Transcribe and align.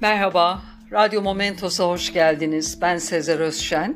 Merhaba, 0.00 0.62
Radyo 0.92 1.22
Momentos'a 1.22 1.88
hoş 1.88 2.12
geldiniz. 2.12 2.78
Ben 2.80 2.98
Sezer 2.98 3.38
Özşen. 3.38 3.94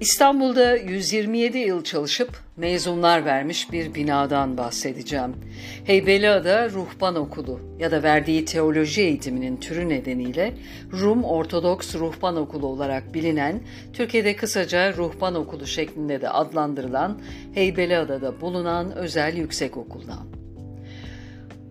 İstanbul'da 0.00 0.76
127 0.76 1.58
yıl 1.58 1.84
çalışıp 1.84 2.30
mezunlar 2.56 3.24
vermiş 3.24 3.72
bir 3.72 3.94
binadan 3.94 4.56
bahsedeceğim. 4.56 5.36
Heybeliada 5.84 6.70
Ruhban 6.70 7.16
Okulu 7.16 7.60
ya 7.78 7.90
da 7.90 8.02
verdiği 8.02 8.44
teoloji 8.44 9.02
eğitiminin 9.02 9.56
türü 9.56 9.88
nedeniyle 9.88 10.54
Rum 10.92 11.24
Ortodoks 11.24 11.94
Ruhban 11.94 12.36
Okulu 12.36 12.66
olarak 12.66 13.14
bilinen, 13.14 13.60
Türkiye'de 13.92 14.36
kısaca 14.36 14.96
Ruhban 14.96 15.34
Okulu 15.34 15.66
şeklinde 15.66 16.20
de 16.20 16.28
adlandırılan 16.28 17.20
Heybeliada'da 17.54 18.40
bulunan 18.40 18.92
özel 18.92 19.36
yüksek 19.36 19.76
okuldan. 19.76 20.39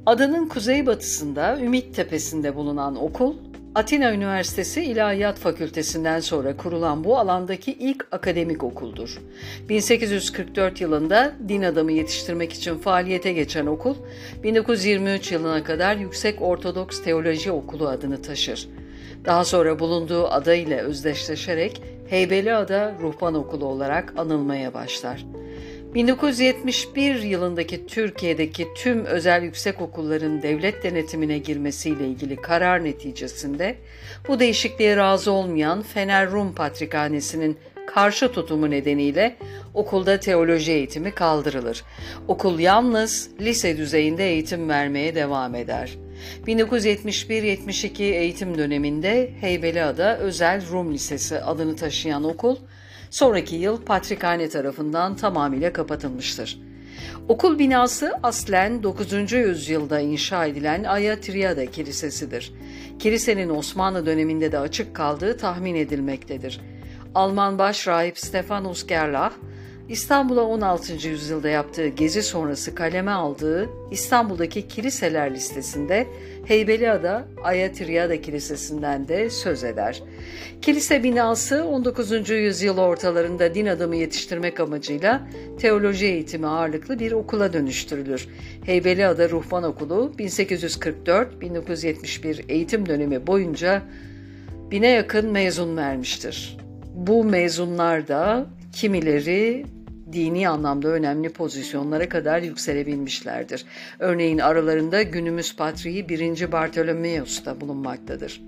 Adanın 0.09 0.47
kuzeybatısında 0.47 1.59
Ümit 1.59 1.95
Tepesi'nde 1.95 2.55
bulunan 2.55 3.03
okul, 3.03 3.33
Atina 3.75 4.13
Üniversitesi 4.13 4.83
İlahiyat 4.83 5.37
Fakültesinden 5.37 6.19
sonra 6.19 6.57
kurulan 6.57 7.03
bu 7.03 7.17
alandaki 7.17 7.73
ilk 7.73 8.07
akademik 8.11 8.63
okuldur. 8.63 9.21
1844 9.69 10.81
yılında 10.81 11.33
din 11.47 11.61
adamı 11.61 11.91
yetiştirmek 11.91 12.53
için 12.53 12.77
faaliyete 12.77 13.33
geçen 13.33 13.65
okul, 13.65 13.95
1923 14.43 15.31
yılına 15.31 15.63
kadar 15.63 15.95
Yüksek 15.95 16.41
Ortodoks 16.41 17.03
Teoloji 17.03 17.51
Okulu 17.51 17.87
adını 17.87 18.21
taşır. 18.21 18.69
Daha 19.25 19.45
sonra 19.45 19.79
bulunduğu 19.79 20.27
ada 20.27 20.53
ile 20.53 20.81
özdeşleşerek 20.81 21.81
Heybeliada 22.07 22.93
Ruhban 23.01 23.33
Okulu 23.33 23.65
olarak 23.65 24.13
anılmaya 24.17 24.73
başlar. 24.73 25.25
1971 25.93 27.21
yılındaki 27.21 27.87
Türkiye'deki 27.87 28.67
tüm 28.75 29.05
özel 29.05 29.43
yüksek 29.43 29.81
okulların 29.81 30.41
devlet 30.41 30.83
denetimine 30.83 31.37
girmesiyle 31.37 32.07
ilgili 32.07 32.35
karar 32.35 32.83
neticesinde 32.83 33.75
bu 34.27 34.39
değişikliğe 34.39 34.97
razı 34.97 35.31
olmayan 35.31 35.81
Fener 35.81 36.31
Rum 36.31 36.55
Patrikhanesi'nin 36.55 37.57
karşı 37.87 38.31
tutumu 38.31 38.69
nedeniyle 38.69 39.35
okulda 39.73 40.19
teoloji 40.19 40.71
eğitimi 40.71 41.11
kaldırılır. 41.11 41.83
Okul 42.27 42.59
yalnız 42.59 43.29
lise 43.41 43.77
düzeyinde 43.77 44.29
eğitim 44.29 44.69
vermeye 44.69 45.15
devam 45.15 45.55
eder. 45.55 45.97
1971-72 46.47 48.03
eğitim 48.03 48.57
döneminde 48.57 49.29
Heybeliada 49.41 50.17
Özel 50.17 50.69
Rum 50.71 50.93
Lisesi 50.93 51.39
adını 51.39 51.75
taşıyan 51.75 52.23
okul 52.23 52.55
sonraki 53.09 53.55
yıl 53.55 53.81
Patrikhane 53.81 54.49
tarafından 54.49 55.15
tamamıyla 55.15 55.73
kapatılmıştır. 55.73 56.59
Okul 57.27 57.59
binası 57.59 58.13
aslen 58.23 58.83
9. 58.83 59.31
yüzyılda 59.31 59.99
inşa 59.99 60.45
edilen 60.45 60.83
Aya 60.83 61.19
Triada 61.19 61.65
Kilisesi'dir. 61.65 62.53
Kilisenin 62.99 63.49
Osmanlı 63.49 64.05
döneminde 64.05 64.51
de 64.51 64.59
açık 64.59 64.95
kaldığı 64.95 65.37
tahmin 65.37 65.75
edilmektedir. 65.75 66.61
Alman 67.15 67.59
başrahip 67.59 68.19
Stefanus 68.19 68.87
Gerlach, 68.87 69.33
İstanbul'a 69.89 70.41
16. 70.41 71.07
yüzyılda 71.07 71.49
yaptığı 71.49 71.87
gezi 71.87 72.23
sonrası 72.23 72.75
kaleme 72.75 73.11
aldığı 73.11 73.69
İstanbul'daki 73.91 74.67
kiliseler 74.67 75.33
listesinde 75.33 76.07
Heybeliada 76.45 77.27
Ayatriada 77.43 78.21
Kilisesi'nden 78.21 79.07
de 79.07 79.29
söz 79.29 79.63
eder. 79.63 80.03
Kilise 80.61 81.03
binası 81.03 81.65
19. 81.65 82.29
yüzyıl 82.29 82.77
ortalarında 82.77 83.55
din 83.55 83.65
adamı 83.65 83.95
yetiştirmek 83.95 84.59
amacıyla 84.59 85.27
teoloji 85.59 86.05
eğitimi 86.05 86.47
ağırlıklı 86.47 86.99
bir 86.99 87.11
okula 87.11 87.53
dönüştürülür. 87.53 88.27
Heybeliada 88.65 89.29
Ruhban 89.29 89.63
Okulu 89.63 90.11
1844-1971 90.19 92.51
eğitim 92.51 92.85
dönemi 92.85 93.27
boyunca 93.27 93.81
bine 94.71 94.87
yakın 94.87 95.31
mezun 95.31 95.77
vermiştir. 95.77 96.57
Bu 96.95 97.23
mezunlar 97.23 98.07
da 98.07 98.45
kimileri 98.73 99.65
dini 100.13 100.49
anlamda 100.49 100.87
önemli 100.87 101.29
pozisyonlara 101.29 102.09
kadar 102.09 102.41
yükselebilmişlerdir. 102.41 103.65
Örneğin 103.99 104.37
aralarında 104.37 105.01
günümüz 105.01 105.55
patriği 105.55 106.09
1. 106.09 106.51
Bartolomeus 106.51 107.45
da 107.45 107.61
bulunmaktadır. 107.61 108.41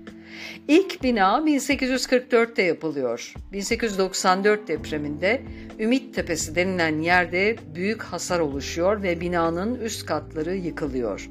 İlk 0.68 1.02
bina 1.02 1.38
1844'te 1.46 2.62
yapılıyor. 2.62 3.34
1894 3.52 4.68
depreminde 4.68 5.42
Ümit 5.78 6.14
Tepesi 6.14 6.54
denilen 6.54 6.98
yerde 6.98 7.56
büyük 7.74 8.02
hasar 8.02 8.40
oluşuyor 8.40 9.02
ve 9.02 9.20
binanın 9.20 9.74
üst 9.74 10.06
katları 10.06 10.56
yıkılıyor. 10.56 11.28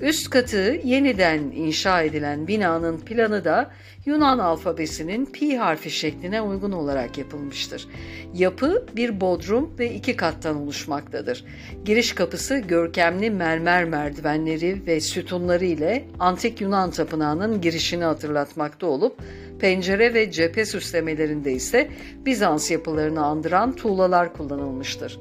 Üst 0.00 0.30
katı 0.30 0.80
yeniden 0.84 1.38
inşa 1.38 2.02
edilen 2.02 2.48
binanın 2.48 2.98
planı 2.98 3.44
da 3.44 3.70
Yunan 4.06 4.38
alfabesinin 4.38 5.26
pi 5.26 5.58
harfi 5.58 5.90
şekline 5.90 6.42
uygun 6.42 6.72
olarak 6.72 7.18
yapılmıştır. 7.18 7.88
Yapı 8.34 8.86
bir 8.96 9.20
bodrum 9.20 9.78
ve 9.78 9.94
iki 9.94 10.16
kattan 10.16 10.56
oluşmaktadır. 10.56 11.44
Giriş 11.84 12.12
kapısı 12.12 12.58
görkemli 12.58 13.30
mermer 13.30 13.84
merdivenleri 13.84 14.86
ve 14.86 15.00
sütunları 15.00 15.64
ile 15.64 16.04
antik 16.18 16.60
Yunan 16.60 16.90
tapınağının 16.90 17.60
girişini 17.60 18.06
hatırlatmakta 18.40 18.86
olup 18.86 19.16
pencere 19.58 20.14
ve 20.14 20.30
cephe 20.30 20.64
süslemelerinde 20.64 21.52
ise 21.52 21.90
Bizans 22.26 22.70
yapılarını 22.70 23.24
andıran 23.24 23.76
tuğlalar 23.76 24.32
kullanılmıştır. 24.32 25.18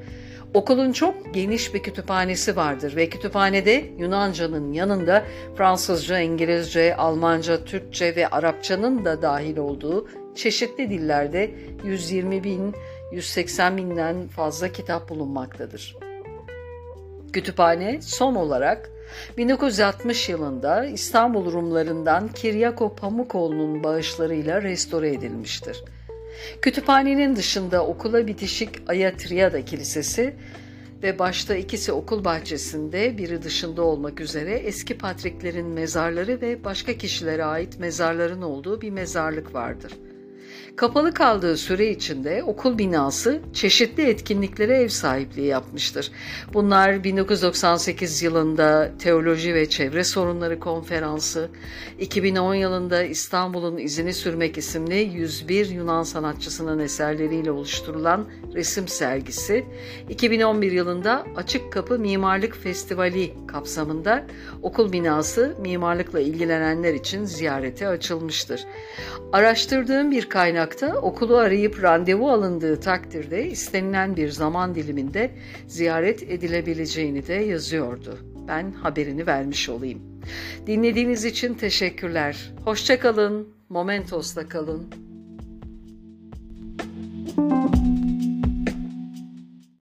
Okulun 0.54 0.92
çok 0.92 1.34
geniş 1.34 1.74
bir 1.74 1.84
kütüphanesi 1.84 2.56
vardır 2.56 2.96
ve 2.96 3.10
kütüphanede 3.10 3.86
Yunanca'nın 3.98 4.74
yanında 4.74 5.24
Fransızca, 5.58 6.20
İngilizce, 6.20 6.96
Almanca, 6.96 7.66
Türkçe 7.66 8.16
ve 8.16 8.28
Arapçanın 8.28 9.06
da 9.06 9.22
dahil 9.22 9.58
olduğu 9.58 10.08
çeşitli 10.36 10.90
dillerde 10.90 11.52
120 11.86 12.44
bin, 12.44 12.76
180 13.12 13.78
binden 13.78 14.28
fazla 14.28 14.68
kitap 14.72 15.10
bulunmaktadır. 15.10 16.09
Kütüphane 17.34 18.02
son 18.02 18.36
olarak 18.36 18.90
1960 19.38 20.30
yılında 20.30 20.86
İstanbul 20.86 21.52
Rumlarından 21.52 22.28
Kiryako 22.28 22.96
Pamukoğlu'nun 22.96 23.84
bağışlarıyla 23.84 24.62
restore 24.62 25.14
edilmiştir. 25.14 25.84
Kütüphanenin 26.62 27.36
dışında 27.36 27.86
okula 27.86 28.28
bitişik 28.28 28.70
Ayatriada 28.88 29.66
Kilisesi 29.66 30.36
ve 31.04 31.20
başta 31.20 31.56
ikisi 31.56 31.92
okul 31.92 32.26
bahçesinde 32.26 33.18
biri 33.18 33.44
dışında 33.44 33.82
olmak 33.82 34.22
üzere 34.22 34.52
eski 34.52 34.98
patriklerin 34.98 35.68
mezarları 35.68 36.42
ve 36.42 36.64
başka 36.64 36.94
kişilere 36.94 37.44
ait 37.44 37.80
mezarların 37.80 38.42
olduğu 38.42 38.82
bir 38.82 38.90
mezarlık 38.90 39.54
vardır. 39.54 39.94
Kapalı 40.76 41.14
kaldığı 41.14 41.58
süre 41.58 41.90
içinde 41.90 42.44
okul 42.44 42.78
binası 42.78 43.42
çeşitli 43.54 44.04
etkinliklere 44.04 44.78
ev 44.78 44.88
sahipliği 44.88 45.48
yapmıştır. 45.48 46.12
Bunlar 46.54 47.04
1998 47.04 48.24
yılında 48.24 48.92
Teoloji 49.00 49.54
ve 49.54 49.70
Çevre 49.70 50.04
Sorunları 50.04 50.60
Konferansı, 50.60 51.50
2010 52.00 52.54
yılında 52.54 53.04
İstanbul'un 53.04 53.78
izini 53.78 54.14
sürmek 54.14 54.58
isimli 54.58 54.96
101 54.96 55.70
Yunan 55.70 56.04
sanatçısının 56.04 56.80
eserleriyle 56.80 57.52
oluşturulan 57.52 58.28
resim 58.54 58.88
sergisi, 58.88 59.66
2011 60.10 60.72
yılında 60.72 61.26
Açık 61.36 61.74
Kapı 61.74 62.00
Mimarlık 62.00 62.58
Festivali 62.58 63.34
kapsamında 63.48 64.26
okul 64.62 64.92
binası 64.92 65.56
mimarlıkla 65.62 66.20
ilgilenenler 66.20 66.94
için 66.94 67.26
ziyarete 67.26 67.88
açılmıştır. 67.88 68.66
Araştırdığım 69.34 70.12
bir 70.12 70.30
kaynak 70.30 70.49
kaynakta 70.50 70.98
okulu 70.98 71.38
arayıp 71.38 71.84
randevu 71.84 72.30
alındığı 72.30 72.80
takdirde 72.80 73.50
istenilen 73.50 74.16
bir 74.16 74.30
zaman 74.30 74.76
diliminde 74.76 75.32
ziyaret 75.68 76.24
edilebileceğini 76.24 77.28
de 77.28 77.34
yazıyordu. 77.34 78.18
Ben 78.48 78.72
haberini 78.72 79.28
vermiş 79.28 79.70
olayım. 79.70 80.02
Dinlediğiniz 80.68 81.26
için 81.26 81.54
teşekkürler. 81.54 82.54
Hoşçakalın, 82.66 83.48
Momentos'ta 83.70 84.48
kalın. 84.48 84.88
Müzik 87.38 87.99